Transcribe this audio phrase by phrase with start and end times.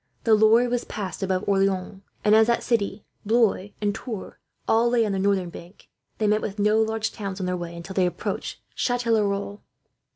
[0.23, 4.33] The Loire was passed above Orleans, and as that city, Blois, and Tours
[4.67, 7.75] all lay on the northern bank, they met with no large towns on their way,
[7.75, 9.61] until they approached Chatellerault.